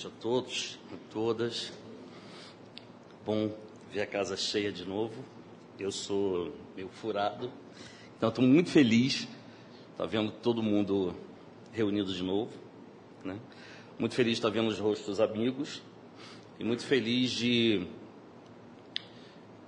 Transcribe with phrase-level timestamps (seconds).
[0.00, 1.72] noite a todos e todas.
[3.24, 3.54] Bom
[3.92, 5.22] ver a casa cheia de novo.
[5.78, 7.52] Eu sou meio furado,
[8.16, 9.28] então estou muito feliz.
[9.98, 11.14] Tá vendo todo mundo
[11.72, 12.50] reunido de novo,
[13.22, 13.38] né?
[13.98, 15.82] Muito feliz de estar vendo os rostos amigos
[16.58, 17.86] e muito feliz de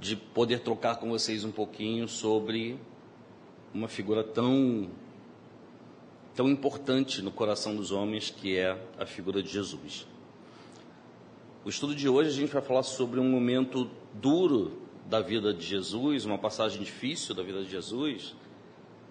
[0.01, 2.79] de poder trocar com vocês um pouquinho sobre
[3.75, 4.91] uma figura tão
[6.35, 10.07] tão importante no coração dos homens, que é a figura de Jesus.
[11.65, 15.65] O estudo de hoje a gente vai falar sobre um momento duro da vida de
[15.65, 18.35] Jesus, uma passagem difícil da vida de Jesus,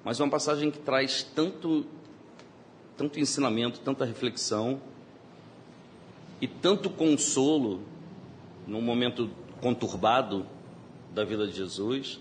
[0.04, 1.86] mas uma passagem que traz tanto
[2.98, 4.82] tanto ensinamento, tanta reflexão
[6.42, 7.82] e tanto consolo
[8.68, 9.30] num momento
[9.62, 10.45] conturbado
[11.14, 12.20] da vida de Jesus,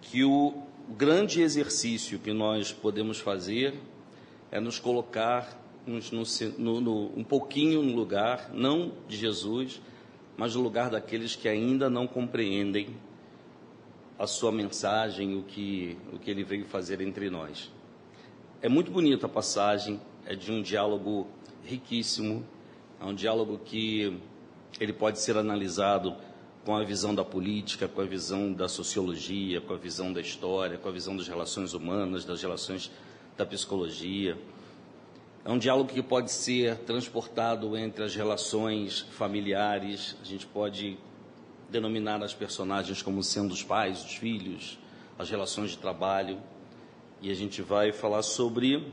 [0.00, 0.62] que o
[0.96, 3.78] grande exercício que nós podemos fazer
[4.50, 9.80] é nos colocar no, no, um pouquinho no lugar, não de Jesus,
[10.36, 12.96] mas no lugar daqueles que ainda não compreendem
[14.18, 17.70] a sua mensagem, o que, o que ele veio fazer entre nós.
[18.62, 21.26] É muito bonita a passagem, é de um diálogo
[21.64, 22.44] riquíssimo,
[23.00, 24.18] é um diálogo que
[24.80, 26.16] ele pode ser analisado
[26.64, 30.76] com a visão da política, com a visão da sociologia, com a visão da história,
[30.76, 32.90] com a visão das relações humanas, das relações
[33.36, 34.36] da psicologia.
[35.46, 40.98] É um diálogo que pode ser transportado entre as relações familiares, a gente pode
[41.70, 44.76] denominar as personagens como sendo os pais, os filhos,
[45.16, 46.40] as relações de trabalho,
[47.22, 48.92] e a gente vai falar sobre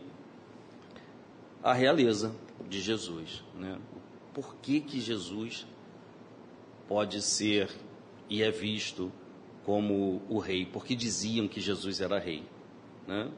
[1.64, 2.36] a realeza
[2.70, 3.80] de Jesus, né?
[4.32, 5.66] Por que que Jesus
[6.88, 7.68] pode ser
[8.30, 9.12] e é visto
[9.66, 10.68] como o rei?
[10.68, 12.44] Porque diziam que Jesus era rei,
[13.08, 13.32] né?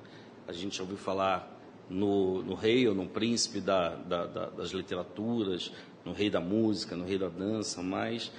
[0.45, 1.54] a gente ouviu falar
[1.89, 5.71] no, no rei ou no príncipe da, da, da, das literaturas,
[6.03, 8.31] no rei da música, no rei da dança, mas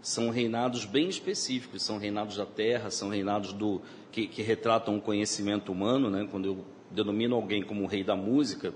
[0.00, 5.00] são reinados bem específicos, são reinados da terra, são reinados do que, que retratam o
[5.00, 6.26] conhecimento humano, né?
[6.30, 8.74] Quando eu denomino alguém como rei da música,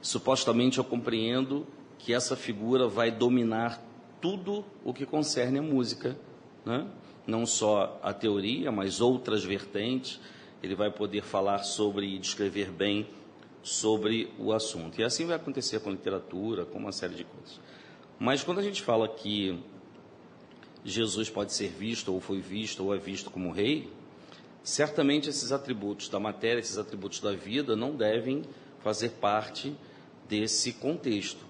[0.00, 1.66] supostamente eu compreendo
[1.98, 3.82] que essa figura vai dominar
[4.20, 6.16] tudo o que concerne a música,
[6.64, 6.86] né?
[7.26, 10.20] não só a teoria, mas outras vertentes
[10.62, 13.06] ele vai poder falar sobre e descrever bem
[13.62, 15.00] sobre o assunto.
[15.00, 17.60] E assim vai acontecer com literatura, com uma série de coisas.
[18.18, 19.58] Mas quando a gente fala que
[20.84, 23.90] Jesus pode ser visto, ou foi visto, ou é visto como rei,
[24.62, 28.42] certamente esses atributos da matéria, esses atributos da vida, não devem
[28.80, 29.74] fazer parte
[30.28, 31.44] desse contexto.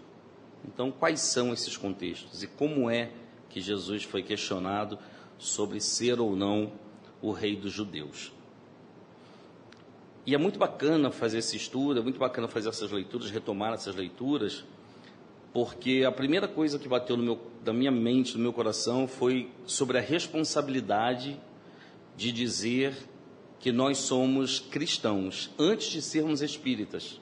[0.64, 2.42] Então, quais são esses contextos?
[2.42, 3.10] E como é
[3.48, 4.98] que Jesus foi questionado
[5.38, 6.72] sobre ser ou não
[7.22, 8.32] o rei dos judeus?
[10.26, 13.94] E é muito bacana fazer esse estudo, é muito bacana fazer essas leituras, retomar essas
[13.94, 14.64] leituras,
[15.52, 19.50] porque a primeira coisa que bateu no meu, da minha mente, no meu coração, foi
[19.66, 21.40] sobre a responsabilidade
[22.16, 22.94] de dizer
[23.58, 27.20] que nós somos cristãos, antes de sermos espíritas.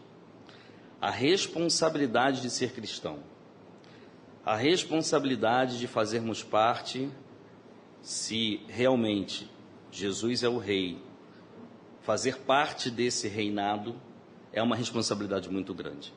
[1.00, 3.20] A responsabilidade de ser cristão.
[4.44, 7.08] A responsabilidade de fazermos parte,
[8.02, 9.48] se realmente
[9.90, 10.98] Jesus é o Rei
[12.08, 13.94] fazer parte desse reinado
[14.50, 16.10] é uma responsabilidade muito grande.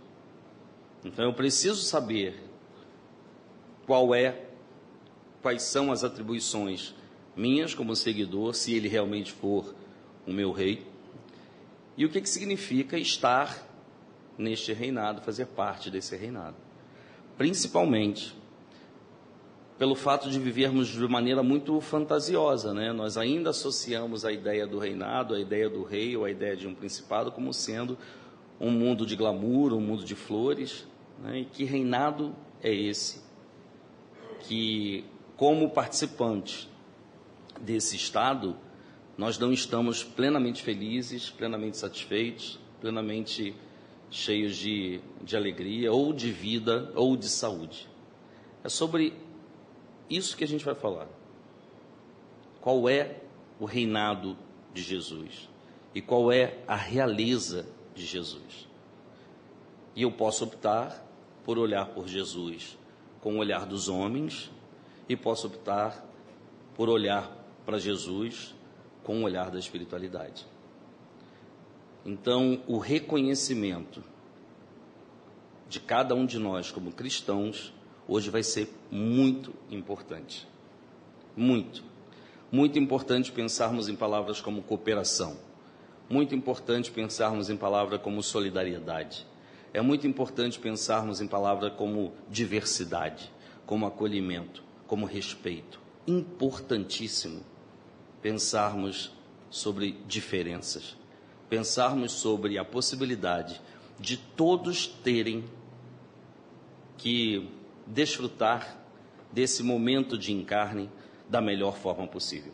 [1.04, 2.42] Então eu preciso saber
[3.86, 4.46] qual é,
[5.42, 6.96] quais são as atribuições
[7.36, 9.76] minhas como seguidor, se ele realmente for
[10.26, 10.88] o meu rei,
[11.98, 13.62] e o que, que significa estar
[14.38, 16.56] neste reinado, fazer parte desse reinado.
[17.38, 18.34] Principalmente
[19.82, 22.94] pelo fato de vivermos de maneira muito fantasiosa, né?
[22.94, 26.68] Nós ainda associamos a ideia do reinado, a ideia do rei ou a ideia de
[26.68, 27.98] um principado como sendo
[28.60, 30.86] um mundo de glamour, um mundo de flores,
[31.18, 31.40] né?
[31.40, 33.24] E que reinado é esse?
[34.42, 35.04] Que
[35.36, 36.70] como participantes
[37.60, 38.56] desse estado,
[39.18, 43.56] nós não estamos plenamente felizes, plenamente satisfeitos, plenamente
[44.12, 47.90] cheios de, de alegria, ou de vida, ou de saúde.
[48.64, 49.31] É sobre
[50.16, 51.08] isso que a gente vai falar.
[52.60, 53.22] Qual é
[53.60, 54.38] o reinado
[54.74, 55.50] de Jesus?
[55.96, 57.66] E qual é a realeza
[57.96, 58.68] de Jesus?
[59.96, 61.06] E eu posso optar
[61.44, 62.78] por olhar por Jesus
[63.20, 64.52] com o olhar dos homens
[65.08, 66.06] e posso optar
[66.76, 67.32] por olhar
[67.66, 68.56] para Jesus
[69.04, 70.46] com o olhar da espiritualidade.
[72.06, 74.04] Então, o reconhecimento
[75.70, 77.74] de cada um de nós como cristãos
[78.12, 80.46] hoje vai ser muito importante.
[81.34, 81.82] Muito.
[82.52, 85.38] Muito importante pensarmos em palavras como cooperação.
[86.10, 89.26] Muito importante pensarmos em palavras como solidariedade.
[89.74, 93.32] é muito importante pensarmos em palavras como diversidade,
[93.66, 95.80] como acolhimento, como respeito.
[96.06, 97.46] Importantíssimo
[98.22, 99.14] pensarmos
[99.50, 100.98] sobre diferenças,
[101.50, 103.62] pensarmos sobre a possibilidade
[103.98, 105.46] de todos terem
[106.98, 107.61] que
[107.92, 108.78] desfrutar
[109.32, 110.90] desse momento de encarne
[111.30, 112.54] da melhor forma possível.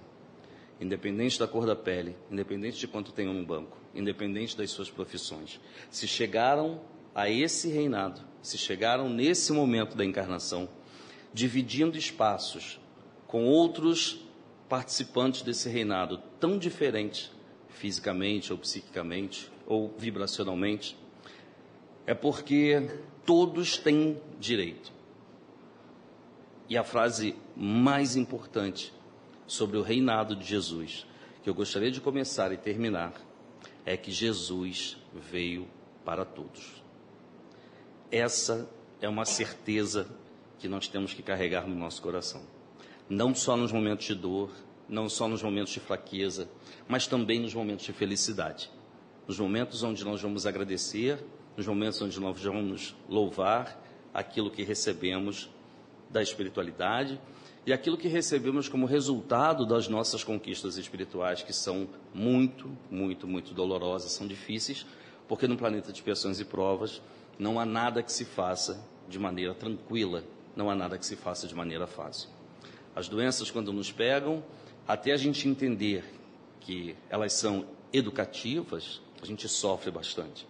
[0.79, 5.59] Independente da cor da pele, independente de quanto tenham no banco, independente das suas profissões.
[5.89, 6.81] Se chegaram
[7.15, 10.69] a esse reinado, se chegaram nesse momento da encarnação,
[11.33, 12.79] dividindo espaços
[13.25, 14.23] com outros
[14.69, 17.31] participantes desse reinado tão diferentes,
[17.69, 20.97] fisicamente ou psiquicamente ou vibracionalmente,
[22.05, 22.89] é porque
[23.25, 24.96] todos têm direito.
[26.69, 28.93] E a frase mais importante
[29.45, 31.07] sobre o reinado de Jesus,
[31.41, 33.13] que eu gostaria de começar e terminar,
[33.85, 35.67] é que Jesus veio
[36.03, 36.83] para todos.
[38.11, 38.69] Essa
[39.01, 40.09] é uma certeza
[40.59, 42.41] que nós temos que carregar no nosso coração.
[43.09, 44.51] Não só nos momentos de dor,
[44.89, 46.49] não só nos momentos de fraqueza,
[46.87, 48.69] mas também nos momentos de felicidade.
[49.25, 51.23] Nos momentos onde nós vamos agradecer,
[51.55, 53.81] nos momentos onde nós vamos louvar
[54.13, 55.49] aquilo que recebemos
[56.09, 57.19] da espiritualidade
[57.67, 63.53] e aquilo que recebemos como resultado das nossas conquistas espirituais, que são muito, muito, muito
[63.53, 64.85] dolorosas, são difíceis,
[65.27, 67.01] porque no planeta de expiações e provas
[67.37, 70.23] não há nada que se faça de maneira tranquila,
[70.55, 72.29] não há nada que se faça de maneira fácil.
[72.95, 74.41] As doenças, quando nos pegam,
[74.87, 76.05] até a gente entender
[76.61, 80.47] que elas são educativas, a gente sofre bastante.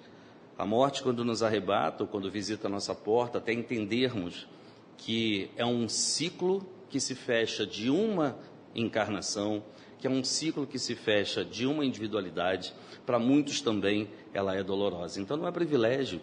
[0.55, 4.47] A morte, quando nos arrebata, ou quando visita a nossa porta, até entendermos
[4.97, 8.37] que é um ciclo que se fecha de uma
[8.75, 9.63] encarnação,
[9.99, 12.73] que é um ciclo que se fecha de uma individualidade,
[13.05, 15.21] para muitos também ela é dolorosa.
[15.21, 16.21] Então não é privilégio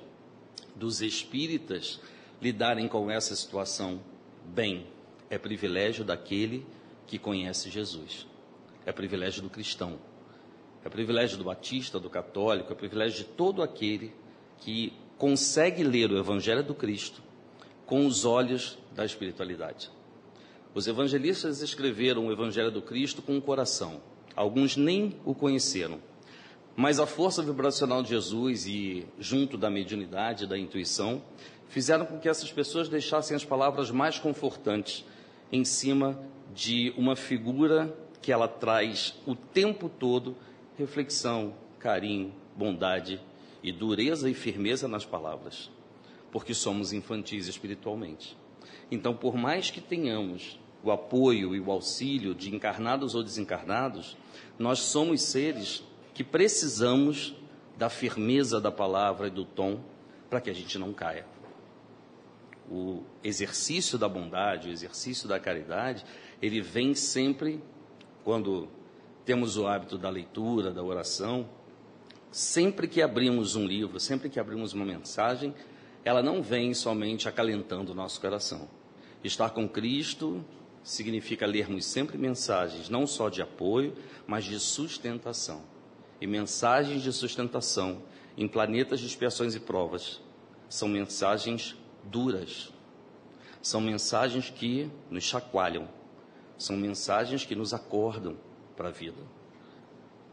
[0.75, 2.01] dos espíritas
[2.41, 4.01] lidarem com essa situação
[4.45, 4.87] bem,
[5.31, 6.67] é privilégio daquele
[7.07, 8.27] que conhece Jesus.
[8.85, 9.99] É privilégio do cristão.
[10.85, 14.13] É privilégio do batista, do católico, é privilégio de todo aquele
[14.59, 17.24] que consegue ler o evangelho do Cristo
[17.95, 19.89] com os olhos da espiritualidade.
[20.75, 24.01] Os evangelistas escreveram o Evangelho do Cristo com o coração.
[24.35, 26.01] Alguns nem o conheceram.
[26.75, 31.23] Mas a força vibracional de Jesus e, junto da mediunidade, da intuição,
[31.69, 35.05] fizeram com que essas pessoas deixassem as palavras mais confortantes
[35.53, 36.21] em cima
[36.53, 40.35] de uma figura que ela traz o tempo todo
[40.77, 43.21] reflexão, carinho, bondade
[43.63, 45.71] e dureza e firmeza nas palavras,
[46.35, 48.37] porque somos infantis espiritualmente.
[48.91, 54.17] Então, por mais que tenhamos o apoio e o auxílio de encarnados ou desencarnados,
[54.59, 57.37] nós somos seres que precisamos
[57.79, 59.79] da firmeza da palavra e do tom
[60.29, 61.25] para que a gente não caia.
[62.69, 66.05] O exercício da bondade, o exercício da caridade,
[66.43, 67.63] ele vem sempre
[68.25, 68.69] quando
[69.25, 71.49] temos o hábito da leitura, da oração,
[72.33, 75.55] sempre que abrimos um livro, sempre que abrimos uma mensagem,
[76.05, 78.69] ela não vem somente acalentando o nosso coração.
[79.23, 80.45] Estar com Cristo
[80.83, 83.95] significa lermos sempre mensagens não só de apoio,
[84.27, 85.63] mas de sustentação.
[86.21, 88.03] E mensagens de sustentação
[88.37, 90.21] em planetas de expiações e provas
[90.69, 92.73] são mensagens duras.
[93.63, 95.89] São mensagens que nos chacoalham.
[96.59, 98.37] São mensagens que nos acordam
[98.77, 99.23] para a vida.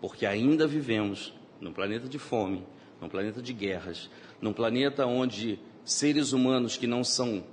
[0.01, 2.66] Porque ainda vivemos num planeta de fome,
[3.00, 4.10] num planeta de guerras,
[4.42, 7.44] num planeta onde seres humanos que não são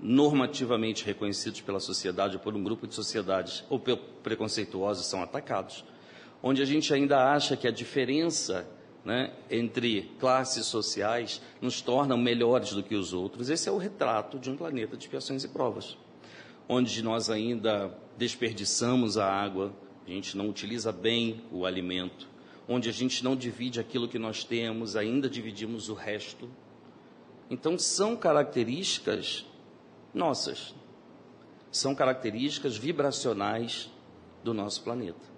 [0.00, 5.84] normativamente reconhecidos pela sociedade ou por um grupo de sociedades ou preconceituosos são atacados,
[6.42, 8.68] onde a gente ainda acha que a diferença
[9.04, 13.50] né, entre classes sociais nos torna melhores do que os outros.
[13.50, 15.96] Esse é o retrato de um planeta de expiações e provas,
[16.68, 19.74] onde nós ainda desperdiçamos a água,
[20.06, 22.28] a gente não utiliza bem o alimento,
[22.68, 26.48] onde a gente não divide aquilo que nós temos, ainda dividimos o resto.
[27.50, 29.44] Então, são características
[30.12, 30.74] nossas.
[31.70, 33.90] São características vibracionais
[34.42, 35.34] do nosso planeta.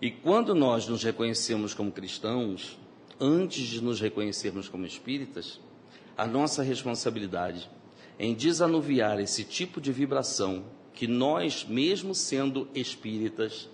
[0.00, 2.78] E quando nós nos reconhecemos como cristãos,
[3.20, 5.60] antes de nos reconhecermos como espíritas,
[6.16, 7.68] a nossa responsabilidade
[8.18, 13.68] em desanuviar esse tipo de vibração que nós, mesmo sendo espíritas,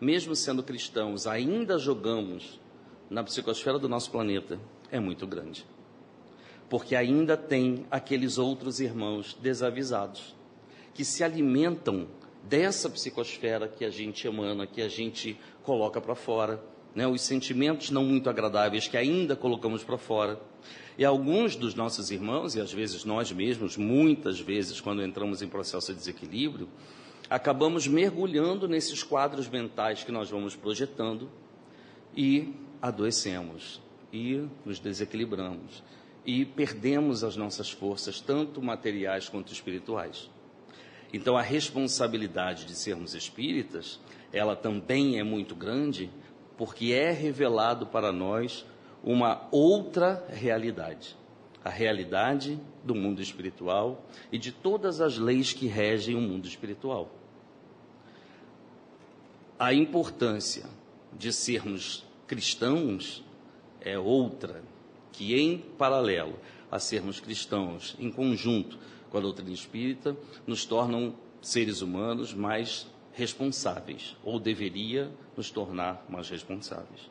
[0.00, 2.58] mesmo sendo cristãos, ainda jogamos
[3.08, 4.58] na psicosfera do nosso planeta,
[4.90, 5.66] é muito grande
[6.70, 10.36] porque ainda tem aqueles outros irmãos desavisados
[10.94, 12.06] que se alimentam
[12.44, 16.62] dessa psicosfera que a gente emana, que a gente coloca para fora,
[16.94, 20.40] né, os sentimentos não muito agradáveis que ainda colocamos para fora.
[20.96, 25.48] E alguns dos nossos irmãos, e às vezes nós mesmos, muitas vezes, quando entramos em
[25.48, 26.68] processo de desequilíbrio,
[27.30, 31.30] acabamos mergulhando nesses quadros mentais que nós vamos projetando
[32.16, 33.80] e adoecemos,
[34.12, 35.84] e nos desequilibramos,
[36.26, 40.28] e perdemos as nossas forças, tanto materiais quanto espirituais.
[41.12, 44.00] Então, a responsabilidade de sermos espíritas,
[44.32, 46.10] ela também é muito grande,
[46.56, 48.66] porque é revelado para nós
[49.04, 51.16] uma outra realidade,
[51.64, 57.19] a realidade do mundo espiritual e de todas as leis que regem o mundo espiritual.
[59.60, 60.64] A importância
[61.12, 63.22] de sermos cristãos
[63.78, 64.64] é outra,
[65.12, 66.38] que em paralelo
[66.70, 68.78] a sermos cristãos, em conjunto
[69.10, 76.30] com a doutrina espírita, nos tornam seres humanos mais responsáveis, ou deveria nos tornar mais
[76.30, 77.10] responsáveis.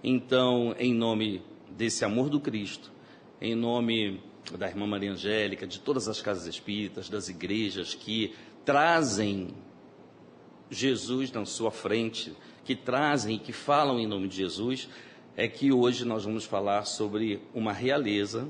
[0.00, 1.42] Então, em nome
[1.76, 2.92] desse amor do Cristo,
[3.40, 4.22] em nome
[4.56, 8.32] da irmã Maria Angélica, de todas as casas espíritas, das igrejas que
[8.64, 9.48] trazem
[10.70, 14.88] Jesus na sua frente, que trazem e que falam em nome de Jesus,
[15.36, 18.48] é que hoje nós vamos falar sobre uma realeza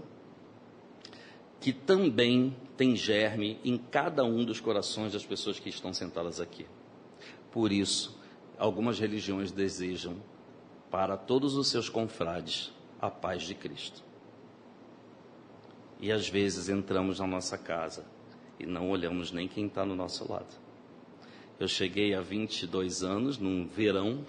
[1.60, 6.66] que também tem germe em cada um dos corações das pessoas que estão sentadas aqui.
[7.50, 8.20] Por isso,
[8.58, 10.16] algumas religiões desejam
[10.90, 14.02] para todos os seus confrades a paz de Cristo.
[16.00, 18.04] E às vezes entramos na nossa casa
[18.58, 20.63] e não olhamos nem quem está no nosso lado.
[21.58, 24.24] Eu cheguei há 22 anos, num verão,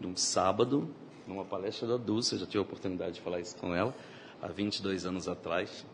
[0.00, 0.88] num sábado,
[1.26, 3.94] numa palestra da Dulce, já tive a oportunidade de falar isso com ela,
[4.40, 5.86] há 22 anos atrás.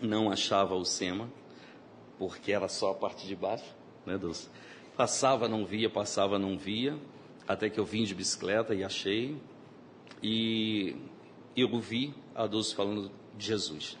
[0.00, 1.28] Não achava o SEMA,
[2.18, 3.74] porque era só a parte de baixo,
[4.06, 4.48] né, Dulce?
[4.96, 6.98] Passava, não via, passava, não via
[7.46, 9.36] até que eu vim de bicicleta e achei,
[10.22, 10.96] e
[11.56, 13.98] eu vi a Dulce falando de Jesus.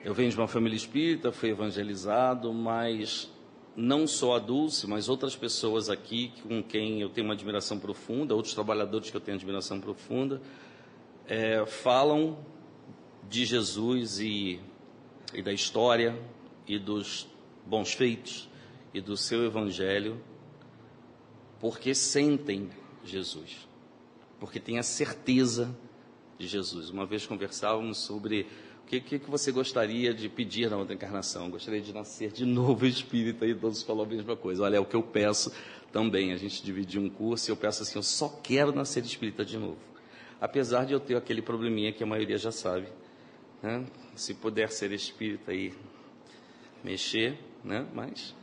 [0.00, 3.30] Eu venho de uma família espírita, fui evangelizado, mas
[3.76, 8.34] não só a Dulce, mas outras pessoas aqui com quem eu tenho uma admiração profunda,
[8.34, 10.40] outros trabalhadores que eu tenho admiração profunda,
[11.26, 12.38] é, falam
[13.28, 14.58] de Jesus e,
[15.34, 16.18] e da história
[16.66, 17.28] e dos
[17.66, 18.48] bons feitos
[18.94, 20.20] e do seu evangelho
[21.60, 22.70] porque sentem
[23.04, 23.68] Jesus,
[24.38, 25.76] porque têm a certeza
[26.38, 26.90] de Jesus.
[26.90, 28.46] Uma vez conversávamos sobre
[28.86, 31.50] o que, que, você gostaria de pedir na outra encarnação.
[31.50, 34.62] Gostaria de nascer de novo espírita e todos falam a mesma coisa.
[34.62, 35.52] Olha, é o que eu peço
[35.92, 36.32] também.
[36.32, 39.58] A gente dividiu um curso e eu peço assim: eu só quero nascer espírita de
[39.58, 39.78] novo.
[40.40, 42.86] Apesar de eu ter aquele probleminha que a maioria já sabe.
[43.62, 43.84] Né?
[44.14, 45.74] Se puder ser espírita e
[46.84, 47.86] mexer, né?
[47.92, 48.34] mas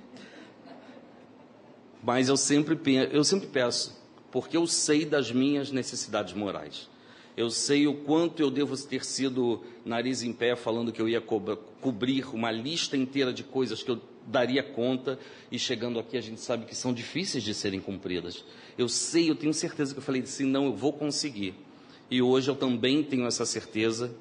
[2.04, 2.78] mas eu sempre,
[3.12, 3.98] eu sempre peço,
[4.30, 6.90] porque eu sei das minhas necessidades morais.
[7.36, 11.20] Eu sei o quanto eu devo ter sido nariz em pé falando que eu ia
[11.20, 11.40] co
[11.82, 15.20] cobrir uma lista inteira de coisas que eu daria conta
[15.52, 18.46] e chegando aqui a gente sabe que são difíceis de serem cumpridas.
[18.78, 21.56] Eu sei, eu tenho certeza que eu falei assim, não, eu vou conseguir.
[22.10, 24.16] E hoje eu também tenho essa certeza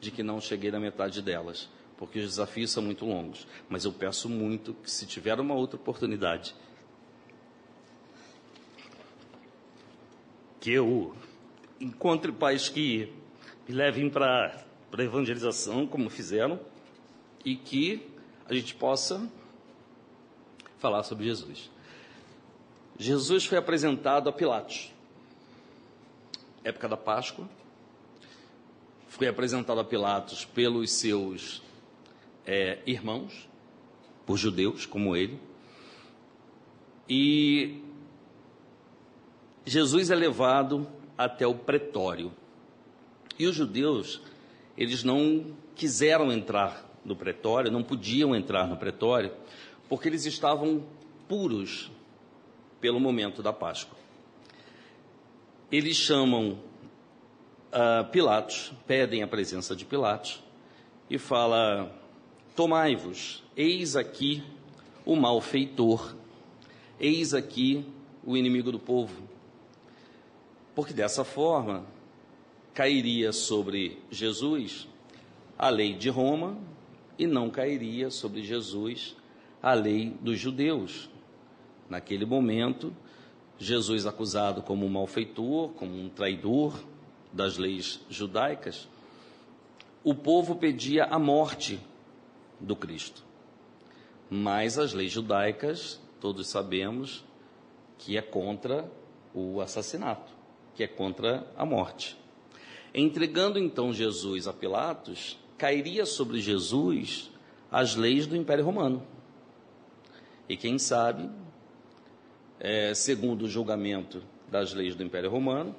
[0.00, 3.46] de que não cheguei na metade delas, porque os desafios são muito longos.
[3.68, 6.54] Mas eu peço muito que se tiver uma outra oportunidade,
[10.60, 11.14] que eu
[11.80, 13.12] encontre pais que
[13.68, 16.58] me levem para a evangelização, como fizeram,
[17.44, 18.08] e que
[18.46, 19.30] a gente possa
[20.78, 21.70] falar sobre Jesus.
[22.98, 24.92] Jesus foi apresentado a Pilatos,
[26.64, 27.48] época da Páscoa,
[29.08, 31.62] foi apresentado a Pilatos pelos seus
[32.46, 33.48] é, irmãos,
[34.26, 35.40] por judeus como ele,
[37.08, 37.82] e
[39.64, 40.86] Jesus é levado
[41.18, 42.32] até o pretório.
[43.36, 44.22] E os judeus,
[44.76, 49.32] eles não quiseram entrar no pretório, não podiam entrar no pretório,
[49.88, 50.84] porque eles estavam
[51.26, 51.90] puros
[52.80, 53.98] pelo momento da Páscoa.
[55.70, 60.42] Eles chamam uh, Pilatos, pedem a presença de Pilatos
[61.10, 61.92] e fala:
[62.54, 64.42] Tomai-vos, eis aqui
[65.04, 66.14] o malfeitor,
[66.98, 67.84] eis aqui
[68.24, 69.28] o inimigo do povo
[70.78, 71.84] porque dessa forma
[72.72, 74.86] cairia sobre Jesus
[75.58, 76.56] a lei de Roma
[77.18, 79.16] e não cairia sobre Jesus
[79.60, 81.10] a lei dos judeus.
[81.90, 82.94] Naquele momento,
[83.58, 86.80] Jesus acusado como um malfeitor, como um traidor
[87.32, 88.88] das leis judaicas,
[90.04, 91.80] o povo pedia a morte
[92.60, 93.24] do Cristo.
[94.30, 97.24] Mas as leis judaicas, todos sabemos
[97.98, 98.88] que é contra
[99.34, 100.37] o assassinato,
[100.78, 102.16] que é contra a morte.
[102.94, 107.32] Entregando então Jesus a Pilatos, cairia sobre Jesus
[107.68, 109.04] as leis do Império Romano.
[110.48, 111.28] E quem sabe,
[112.60, 115.74] é, segundo o julgamento das leis do Império Romano,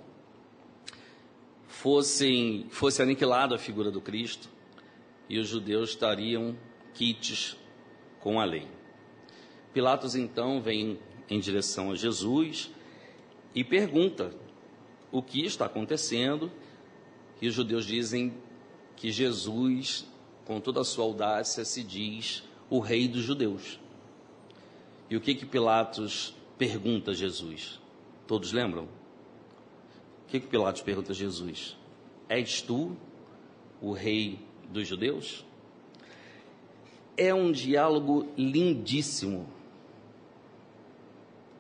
[1.66, 4.50] fossem, fosse aniquilada a figura do Cristo
[5.30, 6.58] e os judeus estariam
[6.94, 7.56] quites
[8.20, 8.68] com a lei.
[9.74, 12.70] Pilatos então vem em direção a Jesus
[13.56, 14.49] e pergunta
[15.12, 16.52] o que está acontecendo,
[17.42, 18.34] e os judeus dizem
[18.96, 20.06] que Jesus,
[20.46, 23.80] com toda a sua audácia, se diz o rei dos judeus.
[25.10, 27.80] E o que que Pilatos pergunta a Jesus?
[28.28, 28.84] Todos lembram?
[28.84, 31.76] O que que Pilatos pergunta a Jesus?
[32.28, 32.96] És tu
[33.82, 34.40] o rei
[34.70, 35.46] dos judeus?
[37.18, 39.48] É um diálogo lindíssimo,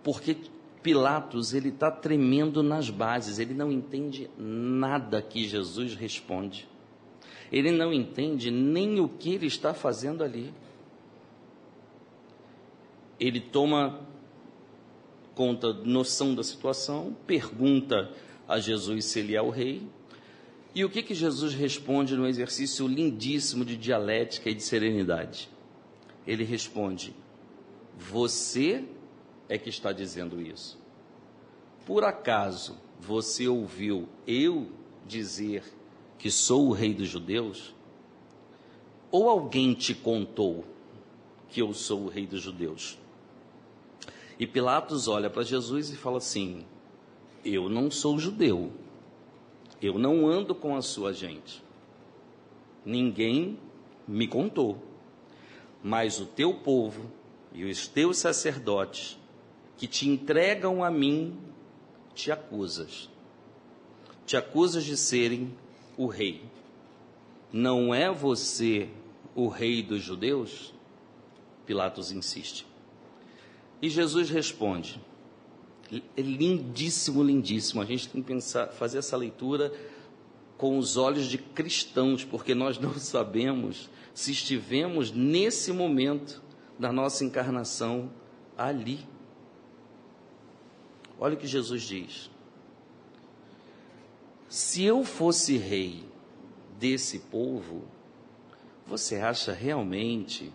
[0.04, 0.38] porque
[0.82, 6.68] Pilatos ele está tremendo nas bases, ele não entende nada que Jesus responde.
[7.52, 10.54] Ele não entende nem o que ele está fazendo ali.
[13.20, 14.00] Ele toma
[15.36, 18.12] conta, noção da situação, pergunta
[18.48, 19.88] a Jesus se ele é o rei.
[20.74, 25.50] E o que, que Jesus responde no exercício lindíssimo de dialética e de serenidade?
[26.26, 27.14] Ele responde:
[27.98, 28.86] Você
[29.50, 30.80] é que está dizendo isso.
[31.86, 34.68] Por acaso você ouviu eu
[35.08, 35.64] dizer
[36.20, 37.74] que sou o rei dos judeus?
[39.12, 40.64] Ou alguém te contou
[41.50, 43.00] que eu sou o rei dos judeus?
[44.40, 46.64] E Pilatos olha para Jesus e fala assim:
[47.44, 48.72] Eu não sou judeu,
[49.82, 51.64] eu não ando com a sua gente,
[52.86, 53.58] ninguém
[54.08, 54.78] me contou,
[55.84, 57.12] mas o teu povo
[57.52, 59.19] e os teus sacerdotes
[59.80, 61.40] que te entregam a mim
[62.14, 63.10] te acusas.
[64.26, 65.56] Te acusas de serem
[65.98, 66.44] o rei.
[67.52, 68.90] Não é você
[69.34, 70.74] o rei dos judeus?
[71.66, 72.68] Pilatos insiste.
[73.82, 75.00] E Jesus responde.
[75.90, 77.82] É lindíssimo, lindíssimo.
[77.82, 79.74] A gente tem que pensar, fazer essa leitura
[80.58, 86.44] com os olhos de cristãos, porque nós não sabemos se estivemos nesse momento
[86.78, 88.12] da nossa encarnação
[88.58, 89.00] ali.
[91.20, 92.32] Olha o que Jesus diz.
[94.48, 96.04] Se eu fosse rei
[96.80, 97.84] desse povo,
[98.88, 100.52] você acha realmente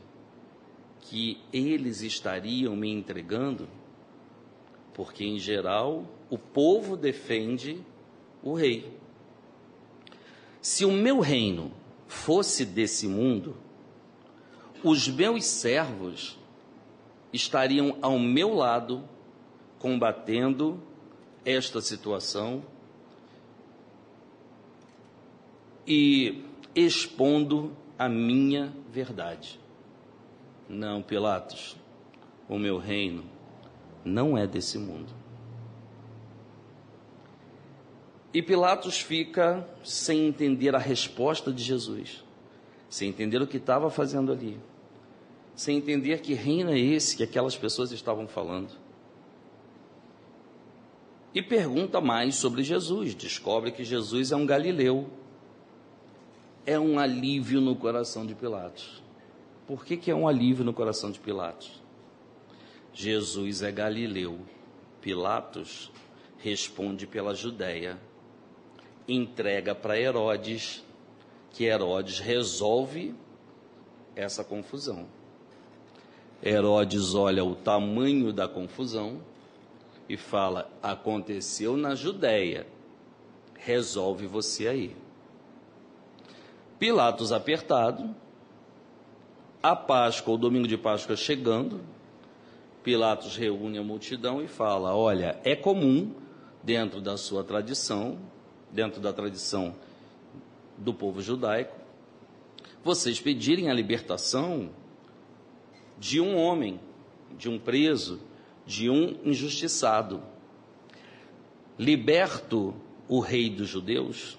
[1.01, 3.69] que eles estariam me entregando?
[4.95, 7.81] Porque, em geral, o povo defende
[8.43, 8.99] o rei.
[10.61, 11.71] Se o meu reino
[12.09, 13.57] fosse desse mundo,
[14.83, 16.39] os meus servos
[17.33, 19.09] estariam ao meu lado,
[19.85, 20.81] combatendo
[21.45, 22.65] esta situação
[25.87, 26.43] e
[26.75, 29.61] expondo a minha verdade.
[30.67, 31.77] Não, Pilatos,
[32.49, 33.25] o meu reino
[34.03, 35.13] não é desse mundo.
[38.33, 42.25] E Pilatos fica sem entender a resposta de Jesus,
[42.89, 44.59] sem entender o que estava fazendo ali,
[45.55, 48.83] sem entender que reino é esse que aquelas pessoas estavam falando.
[51.35, 55.11] E pergunta mais sobre Jesus, descobre que Jesus é um galileu,
[56.65, 59.03] é um alívio no coração de Pilatos.
[59.67, 61.83] Por que, que é um alívio no coração de Pilatos?
[62.93, 64.39] Jesus é galileu.
[65.01, 65.91] Pilatos
[66.39, 67.99] responde pela Judéia,
[69.09, 70.85] entrega para Herodes,
[71.51, 73.13] que Herodes resolve
[74.15, 75.09] essa confusão.
[76.41, 79.21] Herodes olha o tamanho da confusão
[80.09, 82.67] e fala: aconteceu na Judéia,
[83.59, 84.97] resolve você aí.
[86.79, 88.15] Pilatos apertado,
[89.63, 91.81] a Páscoa, o domingo de Páscoa chegando,
[92.83, 96.15] Pilatos reúne a multidão e fala: Olha, é comum,
[96.63, 98.19] dentro da sua tradição,
[98.71, 99.75] dentro da tradição
[100.77, 101.75] do povo judaico,
[102.83, 104.71] vocês pedirem a libertação
[105.99, 106.79] de um homem,
[107.39, 108.21] de um preso,
[108.67, 110.23] de um injustiçado.
[111.79, 112.75] Liberto
[113.09, 114.39] o rei dos judeus?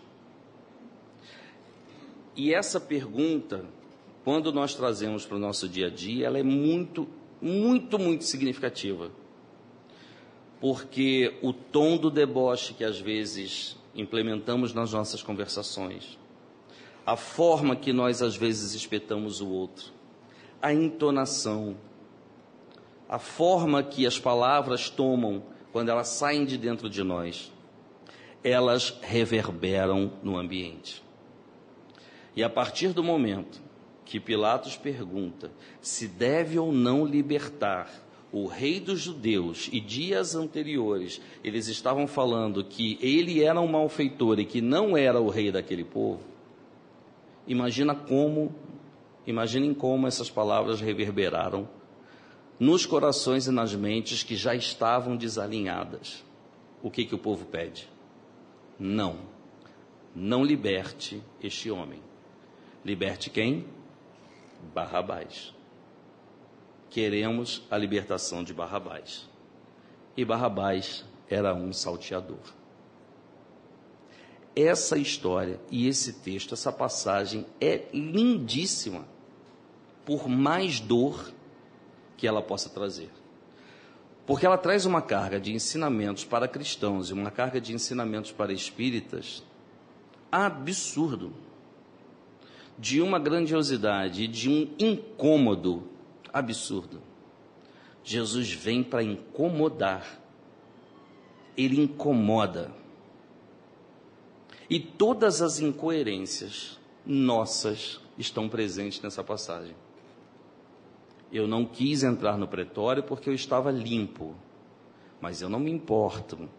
[2.36, 3.66] E essa pergunta,
[4.24, 7.08] quando nós trazemos para o nosso dia a dia, ela é muito,
[7.42, 9.12] muito, muito significativa.
[10.60, 16.18] Porque o tom do deboche que às vezes implementamos nas nossas conversações,
[17.06, 19.94] a forma que nós às vezes espetamos o outro,
[20.62, 21.78] a entonação,
[23.08, 27.52] a forma que as palavras tomam quando elas saem de dentro de nós,
[28.44, 31.04] elas reverberam no ambiente.
[32.36, 33.62] E a partir do momento
[34.06, 37.90] que Pilatos pergunta se deve ou não libertar
[38.32, 44.40] o rei dos judeus, e dias anteriores eles estavam falando que ele era um malfeitor
[44.40, 46.22] e que não era o rei daquele povo,
[47.48, 48.54] imagina como,
[49.26, 51.68] imaginem como essas palavras reverberaram
[52.60, 56.24] nos corações e nas mentes que já estavam desalinhadas.
[56.82, 57.90] O que, que o povo pede?
[58.80, 59.20] Não,
[60.16, 62.02] não liberte este homem.
[62.84, 63.66] Liberte quem?
[64.74, 65.54] Barrabás.
[66.90, 69.28] Queremos a libertação de Barrabás.
[70.16, 72.54] E Barrabás era um salteador.
[74.56, 79.06] Essa história e esse texto, essa passagem é lindíssima,
[80.06, 81.35] por mais dor
[82.18, 83.12] que ela possa trazer.
[84.26, 88.52] Porque ela traz uma carga de ensinamentos para cristãos e uma carga de ensinamentos para
[88.52, 89.44] espíritas
[90.32, 91.32] absurdo,
[92.78, 95.88] de uma grandiosidade, de um incômodo
[96.34, 97.02] absurdo.
[98.04, 100.20] Jesus vem para incomodar,
[101.56, 102.72] ele incomoda.
[104.70, 109.76] E todas as incoerências nossas estão presentes nessa passagem.
[111.36, 114.34] Eu não quis entrar no pretório porque eu estava limpo,
[115.20, 116.50] mas eu não me importo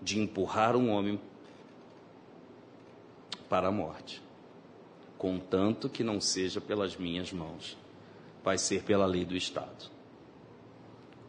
[0.00, 1.20] de empurrar um homem
[3.50, 4.22] para a morte,
[5.18, 7.76] contanto que não seja pelas minhas mãos,
[8.42, 9.90] vai ser pela lei do Estado.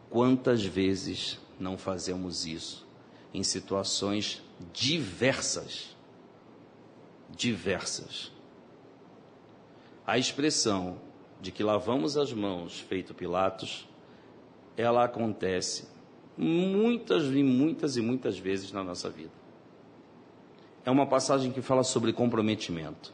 [0.08, 2.86] Quantas vezes não fazemos isso
[3.34, 5.94] em situações diversas?
[7.36, 8.32] Diversas.
[10.06, 11.03] A expressão
[11.44, 13.86] de que lavamos as mãos, feito Pilatos,
[14.78, 15.86] ela acontece
[16.38, 19.30] muitas e muitas e muitas vezes na nossa vida.
[20.86, 23.12] É uma passagem que fala sobre comprometimento.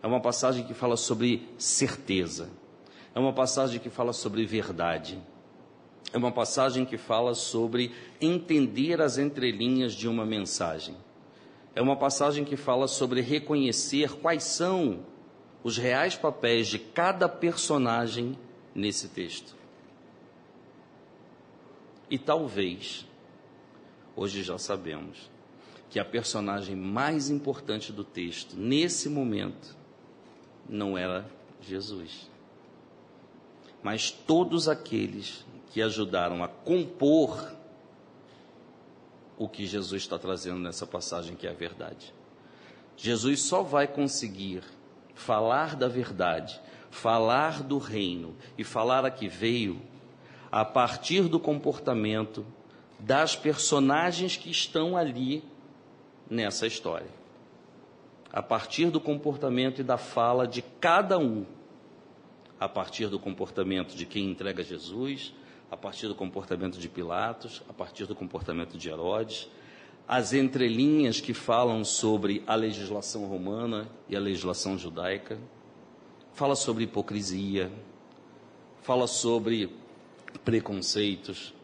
[0.00, 2.48] É uma passagem que fala sobre certeza.
[3.16, 5.18] É uma passagem que fala sobre verdade.
[6.12, 10.94] É uma passagem que fala sobre entender as entrelinhas de uma mensagem.
[11.74, 15.00] É uma passagem que fala sobre reconhecer quais são
[15.62, 18.38] os reais papéis de cada personagem
[18.74, 19.54] nesse texto.
[22.10, 23.06] E talvez,
[24.16, 25.30] hoje já sabemos,
[25.88, 29.76] que a personagem mais importante do texto, nesse momento,
[30.68, 31.28] não era
[31.60, 32.30] Jesus.
[33.82, 37.52] Mas todos aqueles que ajudaram a compor
[39.38, 42.12] o que Jesus está trazendo nessa passagem, que é a verdade.
[42.94, 44.62] Jesus só vai conseguir
[45.20, 46.58] falar da verdade,
[46.90, 49.80] falar do reino e falar a que veio,
[50.50, 52.44] a partir do comportamento
[52.98, 55.44] das personagens que estão ali
[56.28, 57.06] nessa história.
[58.32, 61.44] A partir do comportamento e da fala de cada um.
[62.58, 65.34] A partir do comportamento de quem entrega Jesus,
[65.70, 69.48] a partir do comportamento de Pilatos, a partir do comportamento de Herodes,
[70.12, 75.38] as entrelinhas que falam sobre a legislação romana e a legislação judaica,
[76.32, 77.70] fala sobre hipocrisia,
[78.82, 79.72] fala sobre
[80.44, 81.54] preconceitos,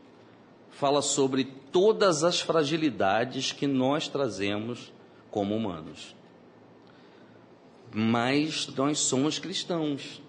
[0.70, 4.92] fala sobre todas as fragilidades que nós trazemos
[5.28, 6.14] como humanos.
[7.92, 10.22] Mas nós somos cristãos.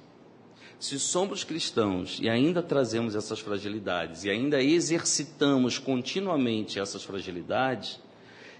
[0.79, 8.06] Se somos cristãos e ainda trazemos essas fragilidades e ainda exercitamos continuamente essas fragilidades,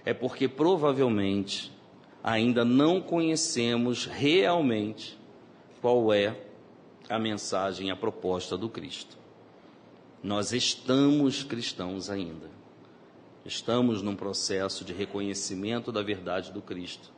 [0.08, 1.70] é porque provavelmente
[2.24, 5.18] ainda não conhecemos realmente
[5.82, 6.34] qual é
[7.10, 9.18] a mensagem, a proposta do Cristo.
[10.22, 12.48] Nós estamos cristãos ainda.
[13.44, 17.12] Estamos num processo de reconhecimento da verdade do Cristo,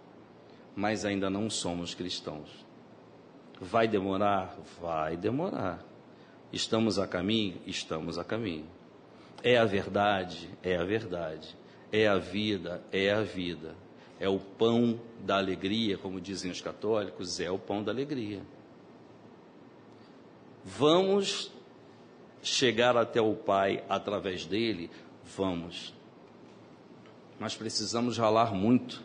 [0.75, 2.67] mas ainda não somos cristãos.
[3.61, 4.59] Vai demorar?
[4.81, 5.81] Vai demorar.
[6.53, 7.61] Estamos a caminho?
[7.69, 8.67] Estamos a caminho.
[9.45, 10.51] É a verdade?
[10.61, 11.60] É a verdade
[11.93, 13.75] é a vida, é a vida.
[14.19, 18.43] É o pão da alegria, como dizem os católicos, é o pão da alegria.
[20.65, 21.51] Vamos
[22.43, 24.91] chegar até o Pai através dele?
[25.37, 25.95] Vamos.
[27.39, 29.03] Mas precisamos ralar muito.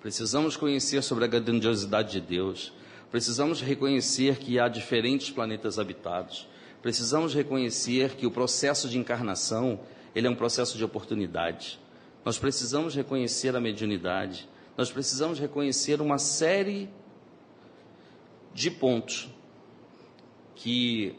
[0.00, 2.72] Precisamos conhecer sobre a grandiosidade de Deus.
[3.10, 6.48] Precisamos reconhecer que há diferentes planetas habitados.
[6.82, 9.80] Precisamos reconhecer que o processo de encarnação,
[10.14, 11.78] ele é um processo de oportunidade.
[12.24, 16.88] Nós precisamos reconhecer a mediunidade, nós precisamos reconhecer uma série
[18.54, 19.28] de pontos
[20.54, 21.14] que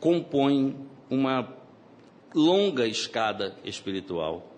[0.00, 0.76] compõem
[1.08, 1.54] uma
[2.34, 4.52] longa escada espiritual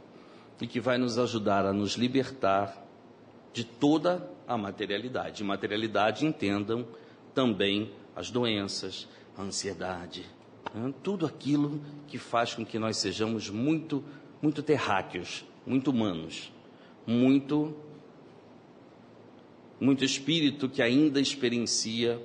[0.60, 2.84] e que vai nos ajudar a nos libertar
[3.52, 5.44] de toda a materialidade.
[5.44, 6.86] Materialidade, entendam
[7.34, 10.26] também as doenças, a ansiedade,
[10.74, 10.92] né?
[11.02, 14.02] tudo aquilo que faz com que nós sejamos muito,
[14.42, 16.50] muito terráqueos, muito humanos,
[17.06, 17.76] muito,
[19.78, 22.18] muito espírito que ainda experiencia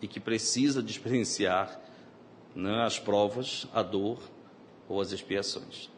[0.00, 1.78] e que precisa de experienciar
[2.56, 4.18] né, as provas, a dor
[4.88, 5.90] ou as expiações.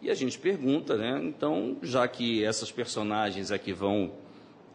[0.00, 1.20] E a gente pergunta, né?
[1.22, 4.12] Então, já que essas personagens aqui vão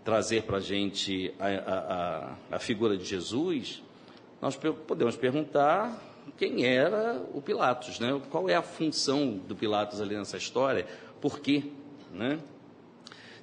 [0.04, 1.48] trazer para a gente a,
[2.52, 3.82] a, a figura de Jesus,
[4.40, 6.00] nós podemos perguntar
[6.38, 8.20] quem era o Pilatos, né?
[8.30, 10.86] Qual é a função do Pilatos ali nessa história?
[11.22, 11.64] Por quê,
[12.14, 12.40] né?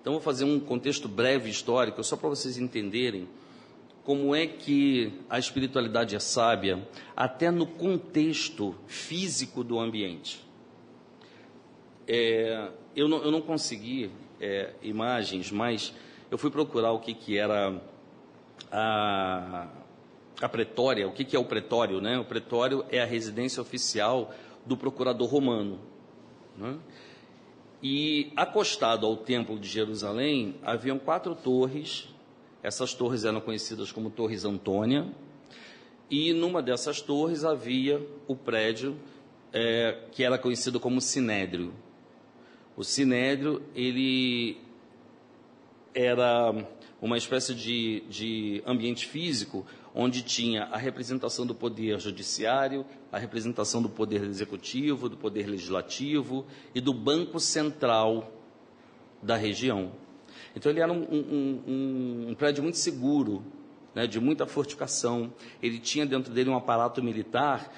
[0.01, 3.29] Então, vou fazer um contexto breve histórico, só para vocês entenderem
[4.05, 10.45] como é que a espiritualidade é sábia, até no contexto físico do ambiente.
[12.07, 15.95] É, eu, não, eu, não, consegui é, imagens, mas
[16.31, 17.81] eu fui procurar o que, que era
[18.73, 19.69] a,
[20.41, 22.19] a pretória, o que, que é o pretório, né?
[22.19, 24.35] O pretório é a residência oficial
[24.67, 25.79] do procurador romano.
[26.57, 26.77] Né?
[27.83, 32.13] E acostado ao templo de Jerusalém, haviam quatro torres
[32.63, 35.07] essas torres eram conhecidas como Torres Antônia,
[36.09, 38.97] e numa dessas torres havia o prédio
[39.53, 41.73] é, que era conhecido como Sinédrio.
[42.77, 44.59] O Sinédrio, ele
[45.93, 46.55] era
[47.01, 53.83] uma espécie de, de ambiente físico onde tinha a representação do poder judiciário, a representação
[53.83, 58.33] do poder executivo, do poder legislativo e do banco central
[59.23, 59.93] da região.
[60.57, 63.45] Então ele era um, um, um, um prédio muito seguro,
[63.95, 65.33] né, de muita fortificação.
[65.63, 67.73] Ele tinha dentro dele um aparato militar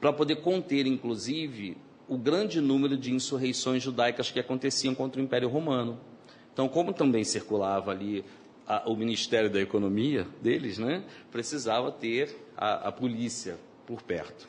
[0.00, 1.76] para poder conter, inclusive,
[2.08, 6.00] o grande número de insurreições judaicas que aconteciam contra o Império Romano.
[6.52, 8.24] Então, como também circulava ali
[8.68, 11.02] a, o Ministério da Economia deles, né,
[11.32, 14.46] precisava ter a, a polícia por perto.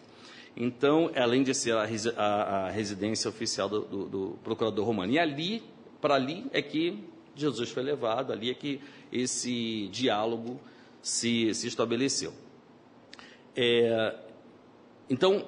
[0.58, 1.84] Então, além de ser a,
[2.17, 5.13] a, residência oficial do, do, do, procurador romano.
[5.13, 5.63] E ali,
[6.01, 7.01] para ali, é que
[7.34, 10.60] Jesus foi levado, ali é que esse diálogo
[11.01, 12.34] se, se estabeleceu.
[13.55, 14.17] É,
[15.10, 15.47] então,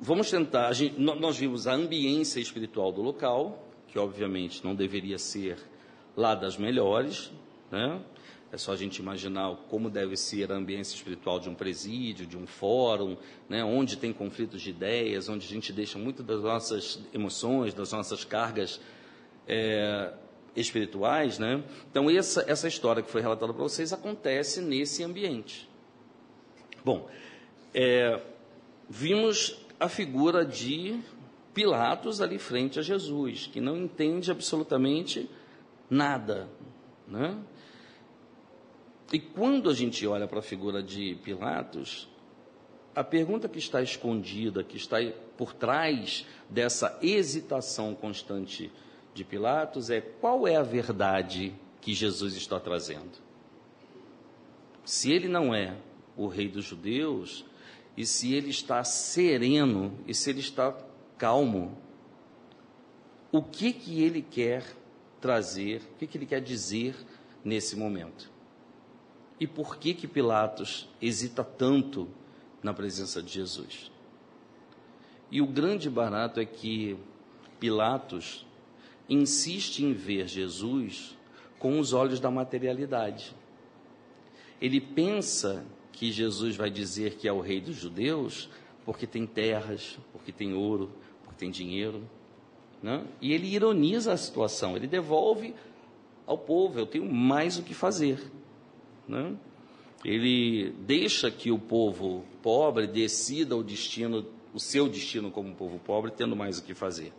[0.00, 0.72] vamos tentar.
[0.72, 5.58] Gente, nós vimos a ambiência espiritual do local, que obviamente não deveria ser
[6.16, 7.32] lá das melhores,
[7.70, 8.00] né?
[8.52, 12.36] É só a gente imaginar como deve ser a ambiência espiritual de um presídio, de
[12.36, 13.16] um fórum,
[13.48, 13.64] né?
[13.64, 18.24] onde tem conflitos de ideias, onde a gente deixa muito das nossas emoções, das nossas
[18.24, 18.80] cargas
[19.48, 20.12] é,
[20.54, 21.62] espirituais, né?
[21.90, 25.68] Então essa essa história que foi relatada para vocês acontece nesse ambiente.
[26.84, 27.08] Bom,
[27.74, 28.20] é,
[28.88, 30.98] vimos a figura de
[31.52, 35.28] Pilatos ali frente a Jesus, que não entende absolutamente
[35.88, 36.48] nada,
[37.08, 37.36] né?
[39.12, 42.08] E quando a gente olha para a figura de Pilatos,
[42.94, 44.96] a pergunta que está escondida, que está
[45.36, 48.72] por trás dessa hesitação constante
[49.14, 53.18] de Pilatos é qual é a verdade que Jesus está trazendo.
[54.84, 55.76] Se ele não é
[56.16, 57.44] o rei dos judeus,
[57.96, 60.76] e se ele está sereno, e se ele está
[61.16, 61.76] calmo,
[63.30, 64.64] o que que ele quer
[65.20, 66.94] trazer, o que que ele quer dizer
[67.44, 68.35] nesse momento?
[69.38, 72.08] E por que que Pilatos hesita tanto
[72.62, 73.90] na presença de Jesus?
[75.30, 76.96] E o grande barato é que
[77.60, 78.46] Pilatos
[79.08, 81.16] insiste em ver Jesus
[81.58, 83.34] com os olhos da materialidade.
[84.60, 88.48] Ele pensa que Jesus vai dizer que é o rei dos judeus
[88.84, 90.90] porque tem terras, porque tem ouro,
[91.24, 92.08] porque tem dinheiro.
[92.82, 93.04] Né?
[93.20, 95.54] E ele ironiza a situação, ele devolve
[96.26, 98.30] ao povo: eu tenho mais o que fazer.
[99.08, 99.36] Né?
[100.04, 106.10] Ele deixa que o povo pobre decida o destino, o seu destino como povo pobre,
[106.10, 107.12] tendo mais o que fazer.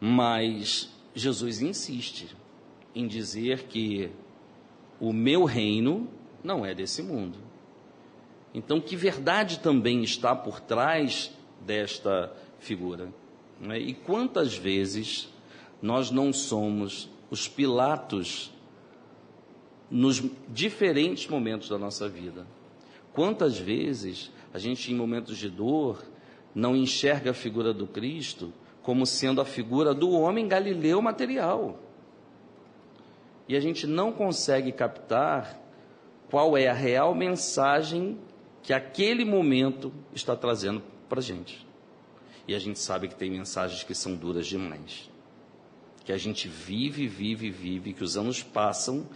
[0.00, 2.34] Mas Jesus insiste
[2.94, 4.10] em dizer que
[5.00, 6.08] o meu reino
[6.42, 7.38] não é desse mundo.
[8.54, 11.32] Então, que verdade também está por trás
[11.64, 13.12] desta figura?
[13.58, 13.78] Né?
[13.78, 15.32] E quantas vezes
[15.80, 18.51] nós não somos os Pilatos
[19.92, 22.46] nos diferentes momentos da nossa vida?
[23.12, 26.02] Quantas vezes a gente, em momentos de dor,
[26.54, 28.52] não enxerga a figura do Cristo
[28.82, 31.78] como sendo a figura do homem galileu material.
[33.48, 35.60] E a gente não consegue captar
[36.30, 38.18] qual é a real mensagem
[38.62, 41.66] que aquele momento está trazendo para a gente.
[42.48, 45.10] E a gente sabe que tem mensagens que são duras demais.
[46.04, 49.06] Que a gente vive, vive, vive, que os anos passam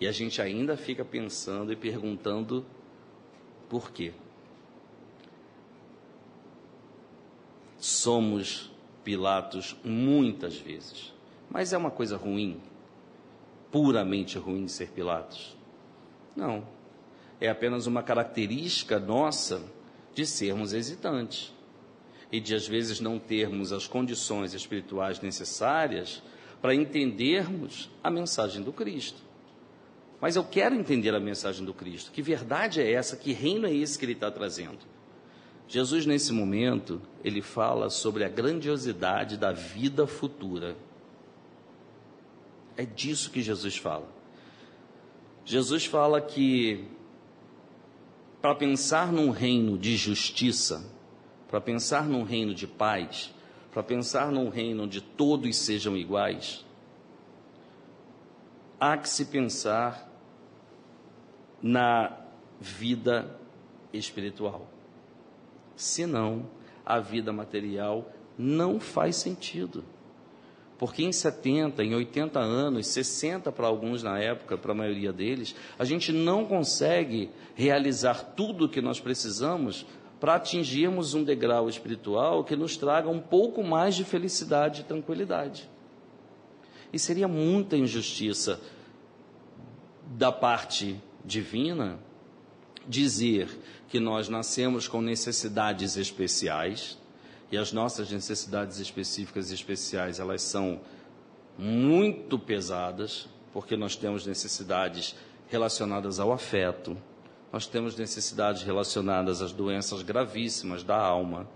[0.00, 2.64] e a gente ainda fica pensando e perguntando
[3.68, 4.12] por quê.
[7.78, 8.70] Somos
[9.04, 11.12] Pilatos muitas vezes,
[11.48, 12.60] mas é uma coisa ruim,
[13.70, 15.56] puramente ruim ser Pilatos?
[16.34, 16.66] Não.
[17.40, 19.62] É apenas uma característica nossa
[20.14, 21.52] de sermos hesitantes
[22.32, 26.22] e de às vezes não termos as condições espirituais necessárias
[26.60, 29.25] para entendermos a mensagem do Cristo.
[30.20, 32.10] Mas eu quero entender a mensagem do Cristo.
[32.10, 33.16] Que verdade é essa?
[33.16, 34.78] Que reino é esse que ele está trazendo?
[35.68, 40.76] Jesus, nesse momento, ele fala sobre a grandiosidade da vida futura.
[42.76, 44.08] É disso que Jesus fala.
[45.44, 46.86] Jesus fala que
[48.40, 50.84] para pensar num reino de justiça,
[51.48, 53.34] para pensar num reino de paz,
[53.72, 56.64] para pensar num reino onde todos sejam iguais,
[58.78, 60.05] há que se pensar
[61.66, 62.16] na
[62.60, 63.28] vida
[63.92, 64.68] espiritual.
[65.74, 66.48] Senão,
[66.84, 69.84] a vida material não faz sentido.
[70.78, 75.56] Porque em 70, em 80 anos, 60 para alguns na época, para a maioria deles,
[75.76, 79.84] a gente não consegue realizar tudo o que nós precisamos
[80.20, 85.68] para atingirmos um degrau espiritual que nos traga um pouco mais de felicidade e tranquilidade.
[86.92, 88.60] E seria muita injustiça
[90.06, 91.98] da parte divina
[92.88, 93.48] dizer
[93.88, 96.96] que nós nascemos com necessidades especiais
[97.50, 100.80] e as nossas necessidades específicas e especiais elas são
[101.58, 105.16] muito pesadas porque nós temos necessidades
[105.48, 106.96] relacionadas ao afeto,
[107.52, 111.48] nós temos necessidades relacionadas às doenças gravíssimas da alma,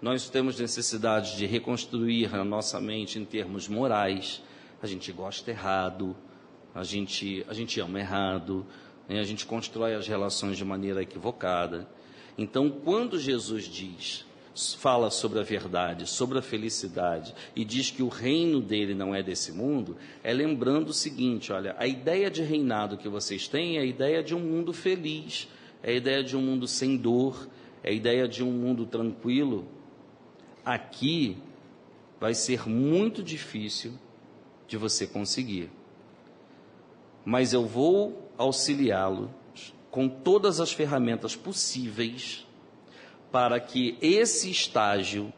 [0.00, 4.40] nós temos necessidades de reconstruir a nossa mente em termos morais.
[4.80, 6.14] A gente gosta errado,
[6.72, 8.64] a gente, a gente ama errado,
[9.08, 9.18] né?
[9.18, 11.88] a gente constrói as relações de maneira equivocada.
[12.36, 14.26] Então, quando Jesus diz,
[14.76, 19.22] fala sobre a verdade, sobre a felicidade e diz que o reino dele não é
[19.22, 23.80] desse mundo, é lembrando o seguinte: olha, a ideia de reinado que vocês têm é
[23.80, 25.48] a ideia de um mundo feliz,
[25.82, 27.48] é a ideia de um mundo sem dor,
[27.82, 29.66] é a ideia de um mundo tranquilo.
[30.64, 31.36] Aqui
[32.20, 33.92] vai ser muito difícil
[34.66, 35.70] de você conseguir.
[37.24, 39.30] Mas eu vou auxiliá-lo
[39.90, 42.46] com todas as ferramentas possíveis
[43.32, 45.32] para que esse estágio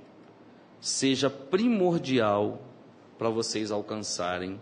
[0.81, 2.61] seja primordial
[3.19, 4.61] para vocês alcançarem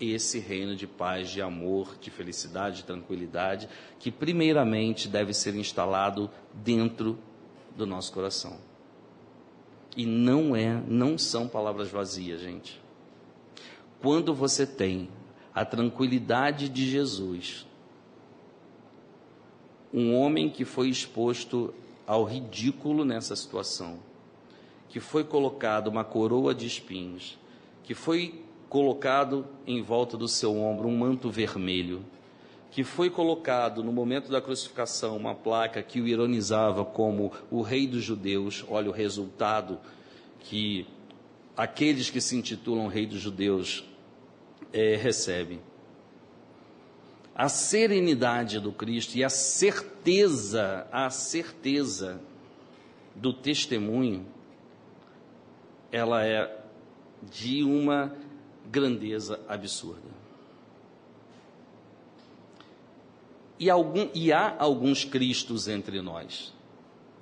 [0.00, 6.30] esse reino de paz, de amor, de felicidade, de tranquilidade, que primeiramente deve ser instalado
[6.54, 7.18] dentro
[7.76, 8.58] do nosso coração.
[9.96, 12.80] E não é, não são palavras vazias, gente.
[14.00, 15.08] Quando você tem
[15.54, 17.66] a tranquilidade de Jesus
[19.92, 21.74] um homem que foi exposto
[22.06, 23.98] ao ridículo nessa situação,
[24.88, 27.38] que foi colocado uma coroa de espinhos,
[27.82, 32.04] que foi colocado em volta do seu ombro um manto vermelho,
[32.70, 37.86] que foi colocado no momento da crucificação uma placa que o ironizava como o rei
[37.86, 38.64] dos judeus.
[38.68, 39.78] Olha o resultado
[40.38, 40.86] que
[41.56, 43.84] aqueles que se intitulam rei dos judeus
[44.72, 45.60] é, recebem
[47.34, 52.20] a serenidade do Cristo e a certeza, a certeza
[53.14, 54.26] do testemunho,
[55.92, 56.58] ela é
[57.22, 58.14] de uma
[58.70, 60.10] grandeza absurda.
[63.58, 66.54] E, algum, e há alguns Cristos entre nós.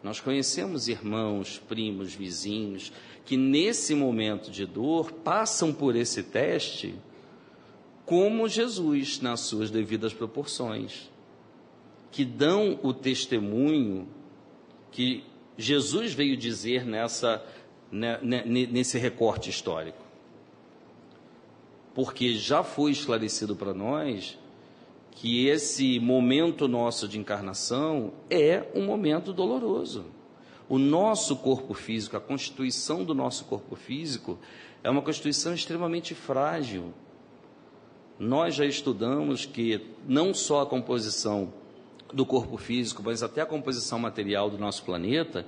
[0.02, 2.92] Nós conhecemos irmãos, primos, vizinhos,
[3.24, 6.94] que nesse momento de dor passam por esse teste
[8.08, 11.10] como Jesus, nas suas devidas proporções,
[12.10, 14.08] que dão o testemunho
[14.90, 15.22] que
[15.58, 17.44] Jesus veio dizer nessa,
[17.92, 20.02] né, né, nesse recorte histórico.
[21.94, 24.38] Porque já foi esclarecido para nós
[25.10, 30.06] que esse momento nosso de encarnação é um momento doloroso.
[30.66, 34.38] O nosso corpo físico, a constituição do nosso corpo físico,
[34.82, 36.94] é uma constituição extremamente frágil
[38.18, 41.52] nós já estudamos que não só a composição
[42.12, 45.46] do corpo físico, mas até a composição material do nosso planeta,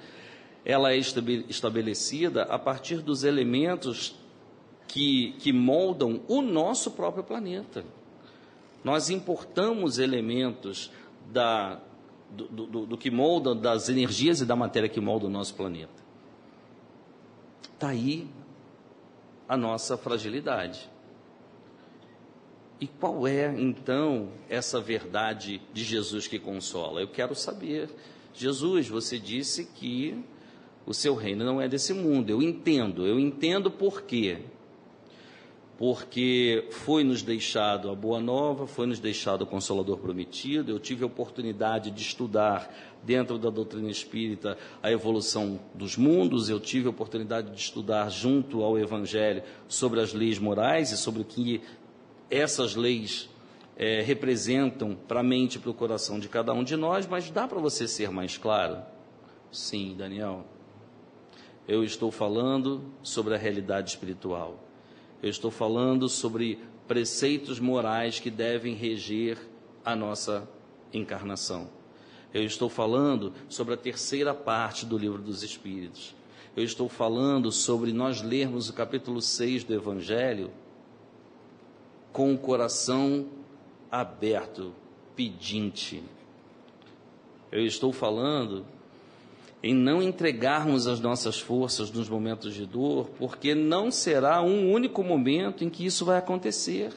[0.64, 4.14] ela é estabelecida a partir dos elementos
[4.86, 7.84] que, que moldam o nosso próprio planeta.
[8.84, 10.90] Nós importamos elementos
[11.30, 11.80] da,
[12.30, 16.00] do, do, do que moldam, das energias e da matéria que moldam o nosso planeta.
[17.74, 18.28] Está aí
[19.48, 20.88] a nossa fragilidade.
[22.80, 27.02] E qual é, então, essa verdade de Jesus que consola?
[27.02, 27.90] Eu quero saber.
[28.32, 30.16] Jesus, você disse que
[30.86, 32.30] o seu reino não é desse mundo.
[32.30, 34.38] Eu entendo, eu entendo por quê.
[35.76, 40.72] Porque foi nos deixado a boa nova, foi nos deixado o consolador prometido.
[40.72, 42.70] Eu tive a oportunidade de estudar
[43.02, 48.62] dentro da doutrina espírita a evolução dos mundos, eu tive a oportunidade de estudar junto
[48.62, 51.60] ao evangelho sobre as leis morais e sobre o que
[52.30, 53.28] essas leis
[53.76, 57.30] é, representam para a mente e para o coração de cada um de nós, mas
[57.30, 58.82] dá para você ser mais claro?
[59.50, 60.44] Sim, Daniel.
[61.66, 64.62] Eu estou falando sobre a realidade espiritual.
[65.22, 69.38] Eu estou falando sobre preceitos morais que devem reger
[69.84, 70.48] a nossa
[70.92, 71.68] encarnação.
[72.32, 76.14] Eu estou falando sobre a terceira parte do livro dos Espíritos.
[76.56, 80.50] Eu estou falando sobre nós lermos o capítulo 6 do Evangelho
[82.12, 83.26] com o coração
[83.90, 84.72] aberto,
[85.16, 86.02] pedinte.
[87.50, 88.64] Eu estou falando
[89.62, 95.02] em não entregarmos as nossas forças nos momentos de dor, porque não será um único
[95.02, 96.92] momento em que isso vai acontecer.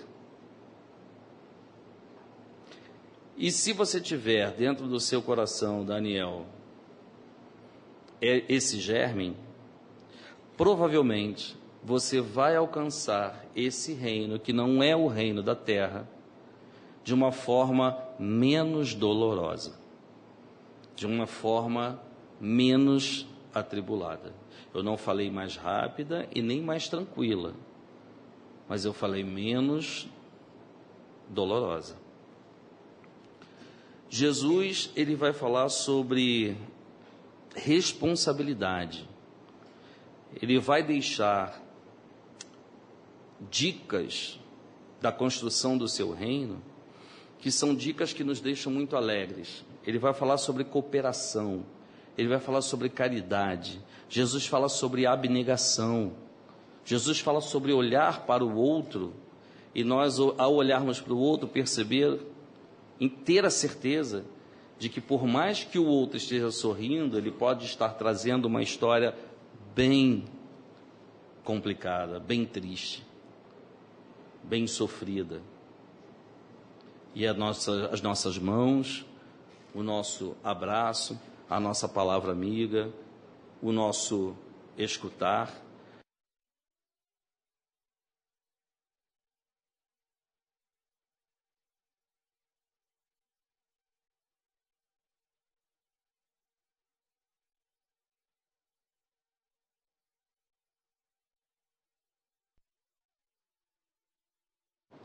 [3.35, 6.45] E se você tiver dentro do seu coração, Daniel,
[8.21, 9.35] é esse germe,
[10.55, 16.07] provavelmente você vai alcançar esse reino, que não é o reino da terra,
[17.03, 19.77] de uma forma menos dolorosa,
[20.95, 21.99] de uma forma
[22.39, 24.33] menos atribulada.
[24.73, 27.53] Eu não falei mais rápida e nem mais tranquila,
[28.67, 30.07] mas eu falei menos
[31.29, 31.97] dolorosa.
[34.09, 36.55] Jesus, ele vai falar sobre
[37.55, 39.09] responsabilidade.
[40.41, 41.62] Ele vai deixar
[43.49, 44.39] dicas
[45.01, 46.61] da construção do seu reino,
[47.39, 49.65] que são dicas que nos deixam muito alegres.
[49.85, 51.65] Ele vai falar sobre cooperação,
[52.17, 53.81] ele vai falar sobre caridade.
[54.07, 56.13] Jesus fala sobre abnegação.
[56.85, 59.13] Jesus fala sobre olhar para o outro
[59.75, 62.19] e nós, ao olharmos para o outro, perceber,
[62.99, 64.23] em ter a certeza
[64.77, 69.15] de que, por mais que o outro esteja sorrindo, ele pode estar trazendo uma história
[69.73, 70.25] bem
[71.43, 73.03] complicada, bem triste,
[74.43, 75.41] bem sofrida.
[77.15, 79.05] E nossa, as nossas mãos,
[79.73, 81.19] o nosso abraço,
[81.49, 82.91] a nossa palavra amiga,
[83.61, 84.35] o nosso
[84.77, 85.51] escutar.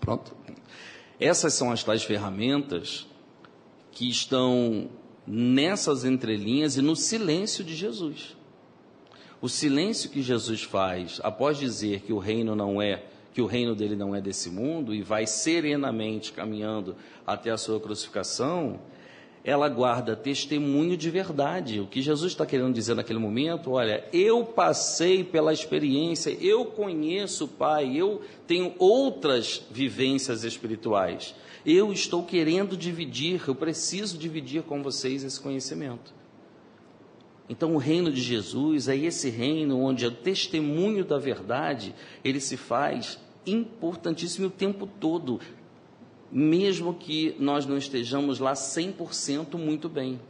[0.08, 0.34] Pronto.
[1.20, 3.06] Essas são as tais ferramentas
[3.92, 4.88] que estão
[5.26, 8.34] nessas entrelinhas e no silêncio de Jesus.
[9.38, 13.04] O silêncio que Jesus faz após dizer que o reino não é,
[13.34, 16.96] que o reino dele não é desse mundo e vai serenamente caminhando
[17.26, 18.80] até a sua crucificação,
[19.48, 21.80] ela guarda testemunho de verdade.
[21.80, 27.46] O que Jesus está querendo dizer naquele momento, olha, eu passei pela experiência, eu conheço
[27.46, 31.34] o Pai, eu tenho outras vivências espirituais.
[31.64, 36.12] Eu estou querendo dividir, eu preciso dividir com vocês esse conhecimento.
[37.48, 42.58] Então, o reino de Jesus é esse reino onde o testemunho da verdade ele se
[42.58, 45.40] faz importantíssimo o tempo todo,
[46.30, 50.20] mesmo que nós não estejamos lá 100% muito bem.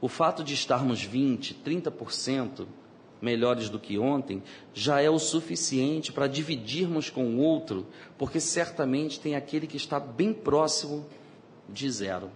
[0.00, 2.66] O fato de estarmos 20, 30%
[3.22, 4.42] melhores do que ontem,
[4.74, 7.86] já é o suficiente para dividirmos com o outro,
[8.18, 11.06] porque certamente tem aquele que está bem próximo
[11.68, 12.30] de zero.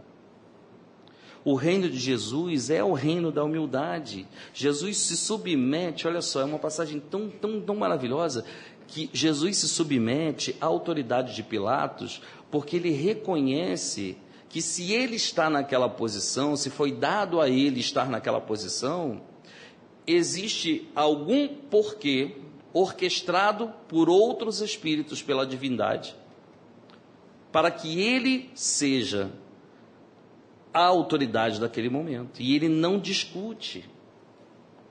[1.45, 4.27] O reino de Jesus é o reino da humildade.
[4.53, 8.45] Jesus se submete, olha só, é uma passagem tão, tão, tão maravilhosa,
[8.89, 14.17] que Jesus se submete à autoridade de Pilatos, porque ele reconhece
[14.49, 19.21] que se ele está naquela posição, se foi dado a ele estar naquela posição,
[20.07, 22.37] existe algum porquê
[22.73, 26.17] orquestrado por outros espíritos pela divindade,
[27.53, 29.31] para que ele seja
[30.73, 32.41] a autoridade daquele momento.
[32.41, 33.89] E ele não discute.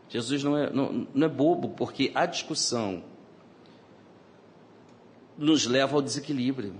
[0.10, 3.04] Jesus não é, não, não é bobo, porque a discussão
[5.38, 6.74] nos leva ao desequilíbrio.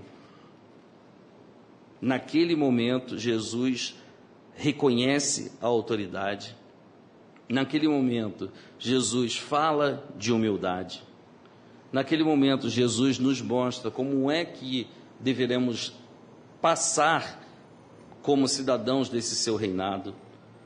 [2.00, 3.96] Naquele momento, Jesus
[4.54, 6.56] reconhece a autoridade
[7.48, 11.02] Naquele momento, Jesus fala de humildade.
[11.90, 14.86] Naquele momento, Jesus nos mostra como é que
[15.18, 15.94] deveremos
[16.60, 17.42] passar
[18.20, 20.14] como cidadãos desse seu reinado,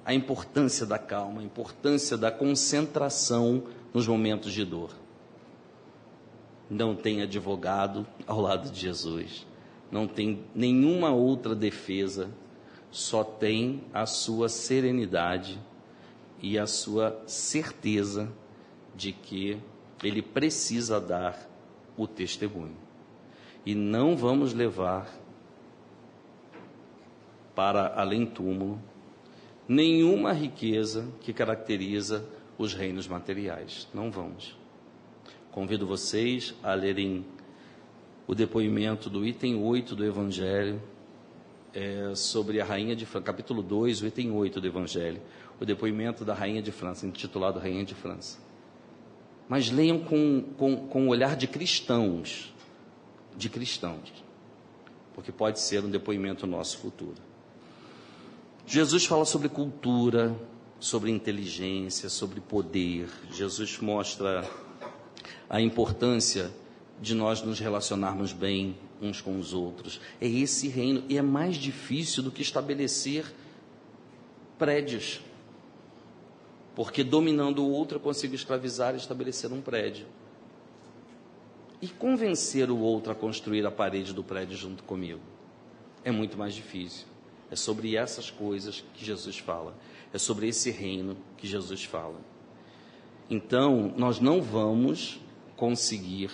[0.05, 3.63] a importância da calma, a importância da concentração
[3.95, 4.91] nos momentos de dor.
[6.73, 9.47] Não tem advogado ao lado de Jesus,
[9.91, 12.31] não tem nenhuma outra defesa,
[12.91, 15.61] só tem a sua serenidade
[16.41, 18.33] e a sua certeza
[18.97, 19.59] de que
[20.03, 21.47] ele precisa dar
[21.95, 22.79] o testemunho.
[23.67, 25.15] E não vamos levar
[27.55, 28.81] para além túmulo
[29.69, 33.87] nenhuma riqueza que caracteriza os reinos materiais.
[33.93, 34.62] Não vamos.
[35.53, 37.27] Convido vocês a lerem
[38.27, 40.81] o depoimento do item 8 do Evangelho
[41.75, 45.21] é, sobre a Rainha de França, capítulo 2, o item 8 do Evangelho,
[45.61, 48.39] o depoimento da Rainha de França, intitulado Rainha de França.
[49.47, 52.51] Mas leiam com, com, com o olhar de cristãos,
[53.37, 54.11] de cristãos,
[55.13, 57.21] porque pode ser um depoimento nosso futuro.
[58.67, 60.35] Jesus fala sobre cultura,
[60.81, 63.07] sobre inteligência, sobre poder.
[63.31, 64.49] Jesus mostra
[65.49, 66.51] a importância
[67.01, 70.01] de nós nos relacionarmos bem uns com os outros.
[70.21, 73.25] É esse reino e é mais difícil do que estabelecer
[74.59, 75.21] prédios.
[76.75, 80.07] Porque dominando o outro eu consigo escravizar e estabelecer um prédio.
[81.81, 85.33] E convencer o outro a construir a parede do prédio junto comigo
[86.05, 87.07] é muito mais difícil.
[87.51, 89.77] É sobre essas coisas que Jesus fala.
[90.13, 92.19] É sobre esse reino que Jesus fala.
[93.31, 95.21] Então, nós não vamos
[95.57, 96.31] conseguir,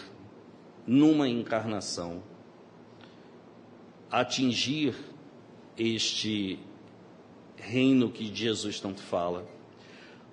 [0.86, 2.22] numa encarnação,
[4.10, 4.94] atingir
[5.76, 6.58] este
[7.56, 9.46] reino que Jesus tanto fala,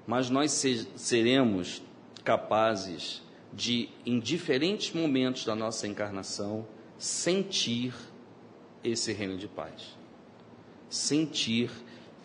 [0.08, 0.51] mas nós
[0.95, 1.82] seremos
[2.24, 3.22] capazes
[3.53, 7.93] de, em diferentes momentos da nossa encarnação, sentir
[8.84, 9.97] esse reino de paz.
[10.89, 11.72] Sentir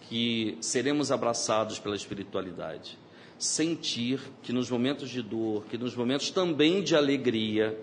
[0.09, 2.99] que seremos abraçados pela espiritualidade.
[3.41, 7.75] Sentir que nos momentos de dor, que nos momentos também de alegria,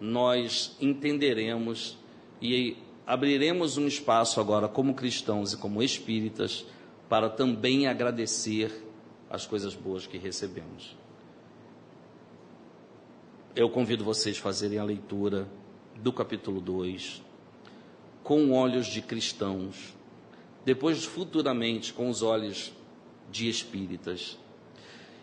[0.00, 1.96] nós entenderemos
[2.42, 6.66] e abriremos um espaço agora, como cristãos e como espíritas,
[7.08, 8.84] para também agradecer
[9.30, 10.96] as coisas boas que recebemos.
[13.54, 15.48] Eu convido vocês a fazerem a leitura
[15.94, 17.22] do capítulo 2
[18.24, 19.94] com olhos de cristãos,
[20.64, 22.72] depois futuramente com os olhos
[23.30, 24.38] de espíritas,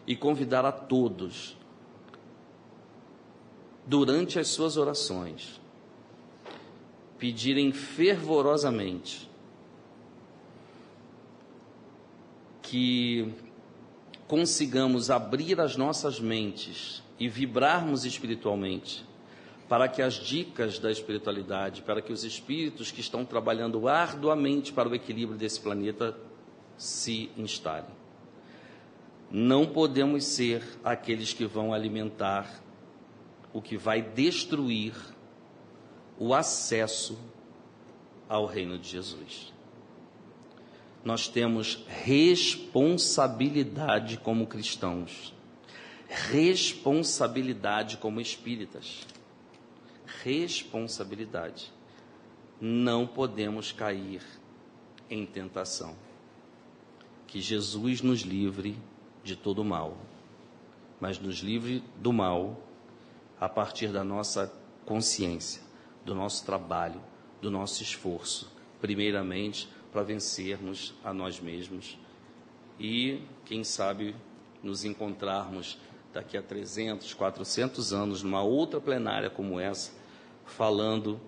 [0.06, 1.58] e convidar a todos,
[3.86, 5.60] durante as suas orações,
[7.18, 9.30] pedirem fervorosamente
[12.62, 13.32] que
[14.28, 19.06] consigamos abrir as nossas mentes e vibrarmos espiritualmente
[19.70, 24.90] para que as dicas da espiritualidade, para que os espíritos que estão trabalhando arduamente para
[24.90, 26.16] o equilíbrio desse planeta
[26.78, 28.04] se instalem.
[29.32, 32.62] Não podemos ser aqueles que vão alimentar
[33.52, 34.94] o que vai destruir
[36.18, 37.18] o acesso
[38.28, 39.54] ao reino de Jesus.
[41.04, 45.34] Nós temos responsabilidade como cristãos,
[46.08, 49.06] responsabilidade como espíritas.
[50.24, 51.72] Responsabilidade.
[52.62, 54.22] Não podemos cair
[55.10, 55.96] em tentação.
[57.34, 58.78] Que Jesus nos livre
[59.24, 59.98] de todo mal,
[61.02, 62.62] mas nos livre do mal
[63.40, 64.54] a partir da nossa
[64.86, 65.64] consciência
[66.06, 67.02] do nosso trabalho,
[67.42, 71.98] do nosso esforço, primeiramente para vencermos a nós mesmos
[72.80, 74.16] e, quem sabe,
[74.62, 75.80] nos encontrarmos
[76.14, 79.92] daqui a 300, 400 anos numa outra plenária como essa,
[80.46, 81.20] falando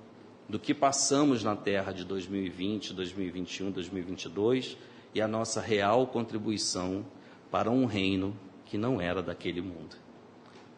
[0.48, 4.78] do que passamos na Terra de 2020, 2021, 2022
[5.16, 7.06] e a nossa real contribuição
[7.50, 9.96] para um reino que não era daquele mundo.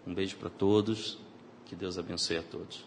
[0.06, 1.18] Um beijo para todos,
[1.66, 2.86] que Deus abençoe a todos.